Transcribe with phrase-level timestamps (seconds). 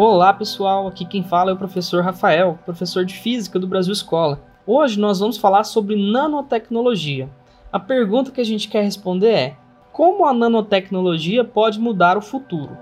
[0.00, 4.40] Olá pessoal, aqui quem fala é o professor Rafael, professor de Física do Brasil Escola.
[4.64, 7.28] Hoje nós vamos falar sobre nanotecnologia.
[7.72, 9.56] A pergunta que a gente quer responder é:
[9.92, 12.78] como a nanotecnologia pode mudar o futuro?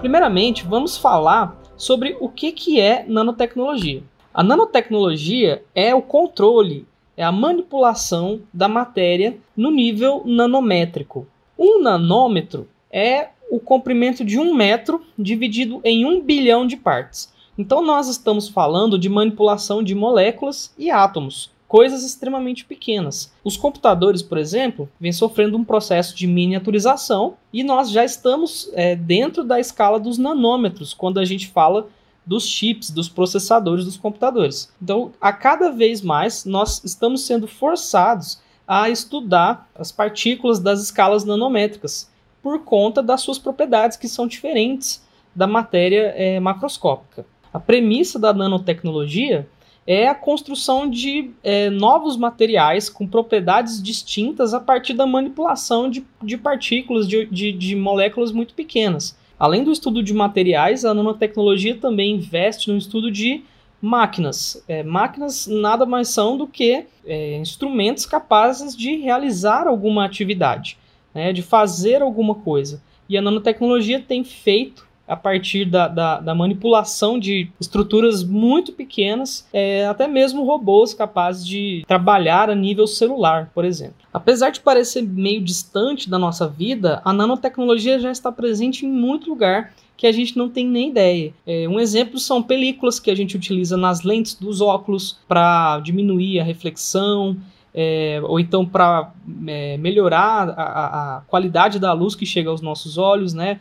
[0.00, 4.02] Primeiramente, vamos falar sobre o que, que é nanotecnologia.
[4.32, 11.26] A nanotecnologia é o controle, é a manipulação da matéria no nível nanométrico.
[11.58, 17.30] Um nanômetro é o comprimento de um metro dividido em um bilhão de partes.
[17.58, 23.32] Então, nós estamos falando de manipulação de moléculas e átomos coisas extremamente pequenas.
[23.44, 28.96] Os computadores, por exemplo, vêm sofrendo um processo de miniaturização e nós já estamos é,
[28.96, 31.86] dentro da escala dos nanômetros quando a gente fala
[32.26, 34.72] dos chips, dos processadores dos computadores.
[34.82, 41.22] Então, a cada vez mais nós estamos sendo forçados a estudar as partículas das escalas
[41.22, 42.10] nanométricas
[42.42, 47.24] por conta das suas propriedades que são diferentes da matéria é, macroscópica.
[47.54, 49.48] A premissa da nanotecnologia
[49.86, 56.04] é a construção de é, novos materiais com propriedades distintas a partir da manipulação de,
[56.22, 59.18] de partículas, de, de, de moléculas muito pequenas.
[59.38, 63.42] Além do estudo de materiais, a nanotecnologia também investe no estudo de
[63.80, 64.62] máquinas.
[64.68, 70.76] É, máquinas nada mais são do que é, instrumentos capazes de realizar alguma atividade,
[71.14, 72.82] né, de fazer alguma coisa.
[73.08, 79.44] E a nanotecnologia tem feito a partir da, da, da manipulação de estruturas muito pequenas,
[79.52, 83.96] é, até mesmo robôs capazes de trabalhar a nível celular, por exemplo.
[84.14, 89.28] Apesar de parecer meio distante da nossa vida, a nanotecnologia já está presente em muito
[89.28, 91.34] lugar que a gente não tem nem ideia.
[91.44, 96.38] É, um exemplo são películas que a gente utiliza nas lentes dos óculos para diminuir
[96.40, 97.36] a reflexão.
[97.72, 99.12] É, ou então para
[99.46, 103.60] é, melhorar a, a, qualidade da luz que chega aos nossos olhos, né?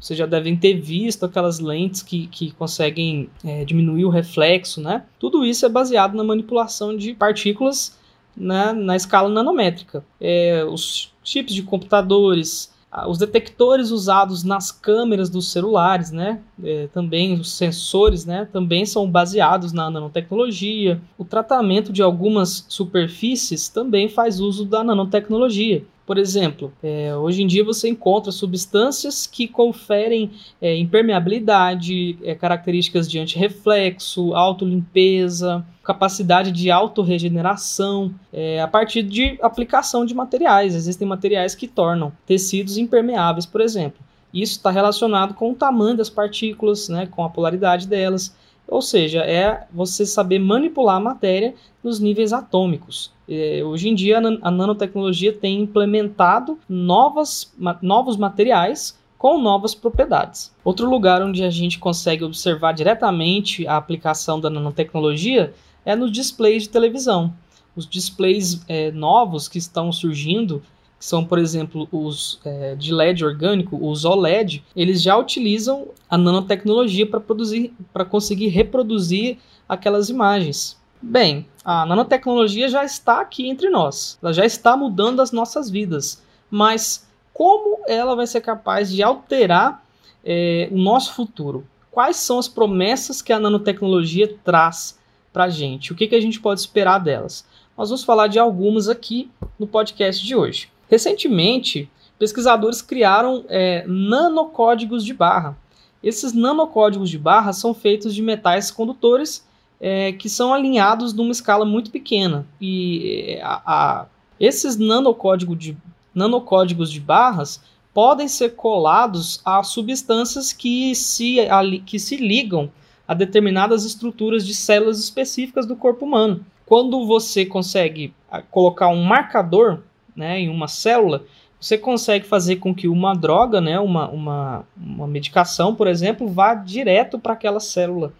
[0.00, 5.04] Vocês já devem ter visto aquelas lentes que, que conseguem é, diminuir o reflexo, né?
[5.18, 7.98] Tudo isso é baseado na manipulação de partículas
[8.38, 10.04] né, na escala nanométrica.
[10.20, 12.72] É, os chips de computadores,
[13.06, 19.10] os detectores usados nas câmeras dos celulares, né, é, também os sensores, né, também são
[19.10, 21.00] baseados na nanotecnologia.
[21.18, 25.84] O tratamento de algumas superfícies também faz uso da nanotecnologia.
[26.08, 33.10] Por exemplo, é, hoje em dia você encontra substâncias que conferem é, impermeabilidade, é, características
[33.10, 40.74] de antirreflexo, autolimpeza, capacidade de autorregeneração, é, a partir de aplicação de materiais.
[40.74, 44.02] Existem materiais que tornam tecidos impermeáveis, por exemplo.
[44.32, 48.34] Isso está relacionado com o tamanho das partículas, né, com a polaridade delas.
[48.68, 53.10] Ou seja, é você saber manipular a matéria nos níveis atômicos.
[53.26, 60.54] É, hoje em dia, a nanotecnologia tem implementado novas, novos materiais com novas propriedades.
[60.62, 65.52] Outro lugar onde a gente consegue observar diretamente a aplicação da nanotecnologia
[65.84, 67.32] é nos displays de televisão.
[67.74, 70.62] Os displays é, novos que estão surgindo
[70.98, 76.18] que são, por exemplo, os é, de LED orgânico, os OLED, eles já utilizam a
[76.18, 79.38] nanotecnologia para produzir, para conseguir reproduzir
[79.68, 80.76] aquelas imagens.
[81.00, 86.22] Bem, a nanotecnologia já está aqui entre nós, ela já está mudando as nossas vidas,
[86.50, 89.84] mas como ela vai ser capaz de alterar
[90.24, 91.64] é, o nosso futuro?
[91.92, 94.98] Quais são as promessas que a nanotecnologia traz
[95.32, 95.92] para a gente?
[95.92, 97.46] O que, que a gente pode esperar delas?
[97.76, 100.68] Nós vamos falar de algumas aqui no podcast de hoje.
[100.88, 105.56] Recentemente, pesquisadores criaram é, nanocódigos de barra.
[106.02, 109.46] Esses nanocódigos de barra são feitos de metais condutores
[109.80, 112.46] é, que são alinhados numa escala muito pequena.
[112.60, 114.06] E é, a, a,
[114.40, 115.76] esses nanocódigo de,
[116.14, 122.70] nanocódigos de barras podem ser colados a substâncias que se, a, que se ligam
[123.06, 126.44] a determinadas estruturas de células específicas do corpo humano.
[126.66, 128.12] Quando você consegue
[128.50, 129.82] colocar um marcador
[130.18, 131.24] né, em uma célula,
[131.60, 136.54] você consegue fazer com que uma droga, né, uma, uma, uma medicação, por exemplo, vá
[136.54, 138.12] direto para aquela célula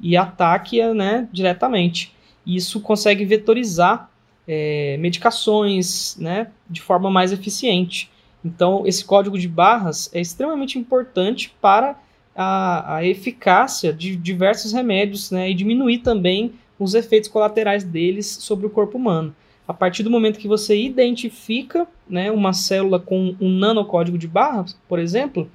[0.00, 2.12] e ataque-a né, diretamente.
[2.46, 4.10] Isso consegue vetorizar
[4.46, 8.10] é, medicações né, de forma mais eficiente.
[8.44, 11.98] Então, esse código de barras é extremamente importante para
[12.36, 18.66] a, a eficácia de diversos remédios né, e diminuir também os efeitos colaterais deles sobre
[18.66, 19.34] o corpo humano.
[19.66, 24.76] A partir do momento que você identifica né, uma célula com um nanocódigo de barras,
[24.88, 25.50] por exemplo,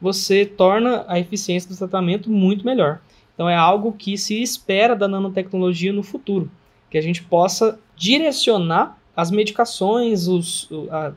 [0.00, 3.00] você torna a eficiência do tratamento muito melhor.
[3.34, 6.50] Então é algo que se espera da nanotecnologia no futuro,
[6.90, 10.68] que a gente possa direcionar as medicações, os,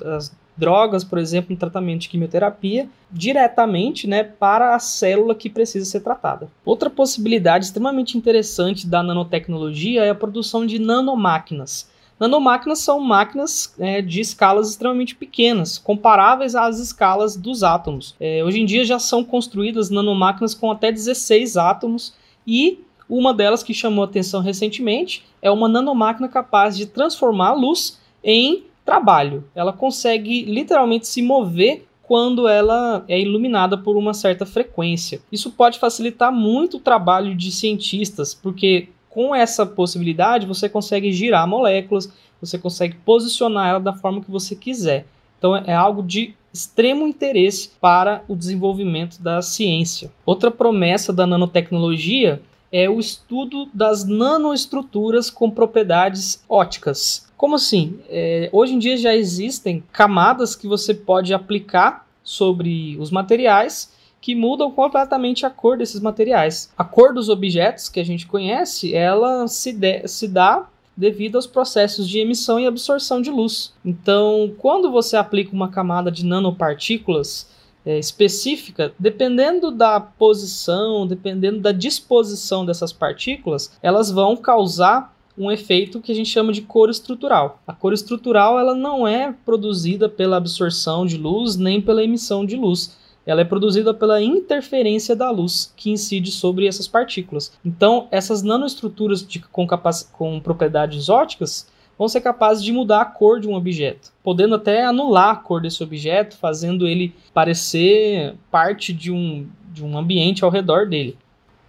[0.04, 5.86] as drogas, por exemplo, no tratamento de quimioterapia, diretamente né, para a célula que precisa
[5.86, 6.50] ser tratada.
[6.66, 11.91] Outra possibilidade extremamente interessante da nanotecnologia é a produção de nanomáquinas.
[12.22, 18.16] Nanomáquinas são máquinas é, de escalas extremamente pequenas, comparáveis às escalas dos átomos.
[18.20, 22.14] É, hoje em dia já são construídas nanomáquinas com até 16 átomos
[22.46, 22.80] e
[23.10, 28.66] uma delas que chamou atenção recentemente é uma nanomáquina capaz de transformar a luz em
[28.86, 29.44] trabalho.
[29.56, 35.24] Ela consegue literalmente se mover quando ela é iluminada por uma certa frequência.
[35.32, 41.48] Isso pode facilitar muito o trabalho de cientistas, porque com essa possibilidade você consegue girar
[41.48, 45.06] moléculas, você consegue posicionar ela da forma que você quiser.
[45.38, 50.12] Então é algo de extremo interesse para o desenvolvimento da ciência.
[50.26, 52.42] Outra promessa da nanotecnologia
[52.72, 57.28] é o estudo das nanoestruturas com propriedades óticas.
[57.36, 58.00] Como assim?
[58.10, 63.92] É, hoje em dia já existem camadas que você pode aplicar sobre os materiais
[64.22, 66.72] que mudam completamente a cor desses materiais.
[66.78, 71.48] A cor dos objetos que a gente conhece, ela se, de, se dá devido aos
[71.48, 73.74] processos de emissão e absorção de luz.
[73.84, 77.50] Então, quando você aplica uma camada de nanopartículas
[77.84, 86.00] é, específica, dependendo da posição, dependendo da disposição dessas partículas, elas vão causar um efeito
[86.00, 87.60] que a gente chama de cor estrutural.
[87.66, 92.56] A cor estrutural ela não é produzida pela absorção de luz nem pela emissão de
[92.56, 92.96] luz
[93.26, 97.52] ela é produzida pela interferência da luz que incide sobre essas partículas.
[97.64, 99.68] Então, essas nanoestruturas de, com,
[100.12, 104.84] com propriedades óticas vão ser capazes de mudar a cor de um objeto, podendo até
[104.84, 110.50] anular a cor desse objeto, fazendo ele parecer parte de um, de um ambiente ao
[110.50, 111.16] redor dele.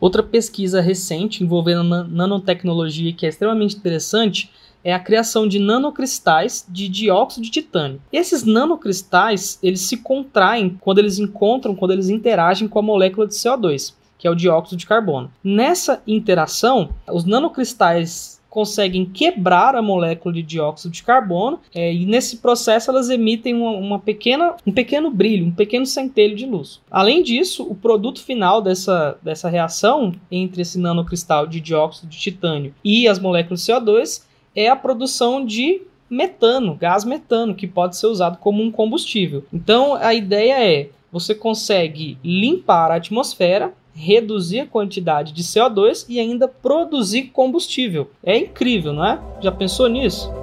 [0.01, 4.51] Outra pesquisa recente envolvendo nanotecnologia que é extremamente interessante
[4.85, 8.01] é a criação de nanocristais de dióxido de titânio.
[8.13, 13.35] Esses nanocristais, eles se contraem quando eles encontram, quando eles interagem com a molécula de
[13.35, 15.31] CO2, que é o dióxido de carbono.
[15.43, 22.37] Nessa interação, os nanocristais conseguem quebrar a molécula de dióxido de carbono é, e nesse
[22.37, 26.79] processo elas emitem uma, uma, pequena, um pequeno brilho, um pequeno centelho de luz.
[26.91, 32.75] Além disso, o produto final dessa, dessa reação entre esse nanocristal de dióxido de titânio
[32.85, 34.21] e as moléculas de CO2
[34.55, 39.45] é a produção de metano, gás metano, que pode ser usado como um combustível.
[39.53, 46.19] Então a ideia é você consegue limpar a atmosfera, reduzir a quantidade de CO2 e
[46.19, 48.11] ainda produzir combustível.
[48.23, 49.21] É incrível, não é?
[49.41, 50.42] Já pensou nisso?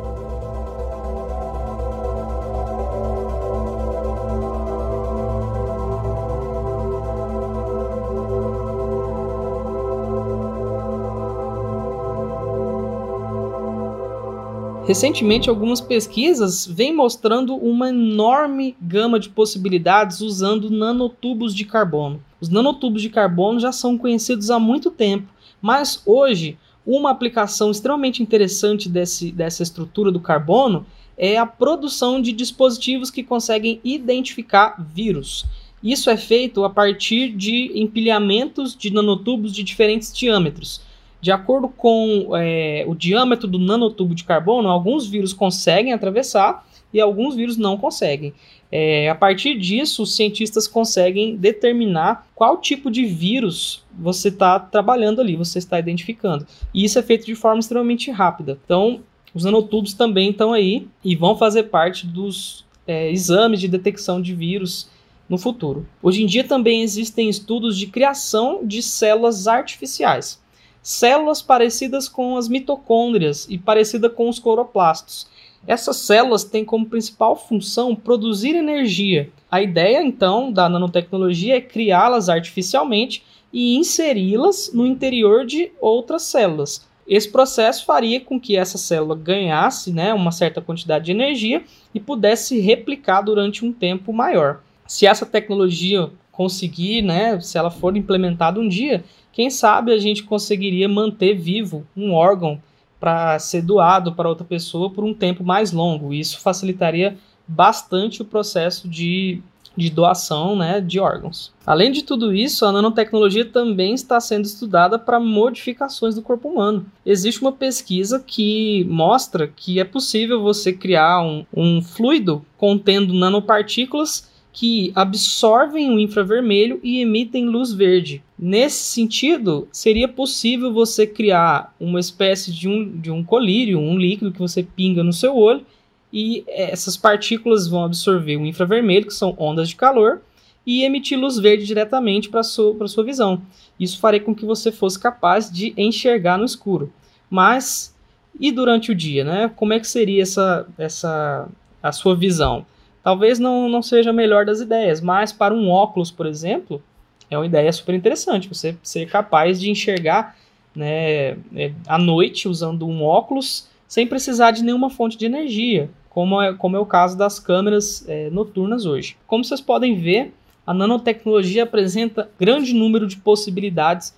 [14.90, 22.24] Recentemente, algumas pesquisas vêm mostrando uma enorme gama de possibilidades usando nanotubos de carbono.
[22.42, 25.32] Os nanotubos de carbono já são conhecidos há muito tempo,
[25.62, 26.58] mas hoje
[26.88, 33.22] uma aplicação extremamente interessante desse, dessa estrutura do carbono é a produção de dispositivos que
[33.22, 35.46] conseguem identificar vírus.
[35.84, 40.82] Isso é feito a partir de empilhamentos de nanotubos de diferentes diâmetros.
[41.22, 47.00] De acordo com é, o diâmetro do nanotubo de carbono, alguns vírus conseguem atravessar e
[47.00, 48.34] alguns vírus não conseguem.
[48.72, 55.20] É, a partir disso, os cientistas conseguem determinar qual tipo de vírus você está trabalhando
[55.20, 56.48] ali, você está identificando.
[56.74, 58.58] E isso é feito de forma extremamente rápida.
[58.64, 59.02] Então,
[59.34, 64.34] os nanotubos também estão aí e vão fazer parte dos é, exames de detecção de
[64.34, 64.90] vírus
[65.28, 65.86] no futuro.
[66.02, 70.40] Hoje em dia também existem estudos de criação de células artificiais
[70.82, 75.28] células parecidas com as mitocôndrias e parecida com os cloroplastos.
[75.68, 79.30] Essas células têm como principal função produzir energia.
[79.52, 86.88] A ideia, então, da nanotecnologia é criá-las artificialmente e inseri-las no interior de outras células.
[87.08, 92.00] Esse processo faria com que essa célula ganhasse né, uma certa quantidade de energia e
[92.00, 94.62] pudesse replicar durante um tempo maior.
[94.88, 96.10] Se essa tecnologia
[96.40, 101.86] conseguir, né, se ela for implementada um dia, quem sabe a gente conseguiria manter vivo
[101.98, 102.62] um órgão
[102.98, 106.14] para ser doado para outra pessoa por um tempo mais longo.
[106.14, 109.42] Isso facilitaria bastante o processo de,
[109.76, 111.52] de doação né, de órgãos.
[111.66, 116.86] Além de tudo isso, a nanotecnologia também está sendo estudada para modificações do corpo humano.
[117.06, 124.29] Existe uma pesquisa que mostra que é possível você criar um, um fluido contendo nanopartículas
[124.52, 128.24] que absorvem o infravermelho e emitem luz verde.
[128.38, 134.32] Nesse sentido, seria possível você criar uma espécie de um, de um colírio, um líquido
[134.32, 135.66] que você pinga no seu olho,
[136.12, 140.22] e essas partículas vão absorver o infravermelho, que são ondas de calor,
[140.66, 143.42] e emitir luz verde diretamente para sua, sua visão.
[143.80, 146.92] Isso faria com que você fosse capaz de enxergar no escuro.
[147.30, 147.96] Mas
[148.40, 149.52] e durante o dia, né?
[149.56, 151.48] Como é que seria essa, essa
[151.82, 152.66] a sua visão?
[153.04, 156.82] Talvez não, não seja a melhor das ideias, mas para um óculos, por exemplo,
[157.30, 158.50] é uma ideia super interessante.
[158.50, 160.36] Você ser capaz de enxergar
[160.76, 166.42] né, é, à noite usando um óculos sem precisar de nenhuma fonte de energia, como
[166.42, 169.18] é, como é o caso das câmeras é, noturnas hoje.
[169.26, 170.34] Como vocês podem ver,
[170.66, 174.16] a nanotecnologia apresenta grande número de possibilidades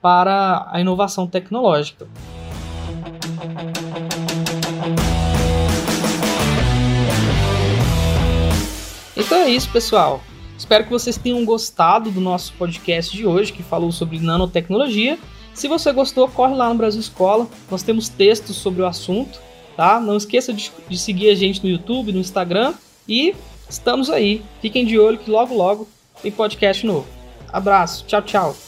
[0.00, 2.06] para a inovação tecnológica.
[9.28, 10.22] Então é isso, pessoal.
[10.56, 15.18] Espero que vocês tenham gostado do nosso podcast de hoje, que falou sobre nanotecnologia.
[15.52, 17.46] Se você gostou, corre lá no Brasil Escola.
[17.70, 19.38] Nós temos textos sobre o assunto,
[19.76, 20.00] tá?
[20.00, 22.72] Não esqueça de, de seguir a gente no YouTube, no Instagram
[23.06, 23.34] e
[23.68, 24.42] estamos aí.
[24.62, 25.86] Fiquem de olho que logo logo
[26.22, 27.06] tem podcast novo.
[27.52, 28.67] Abraço, tchau, tchau.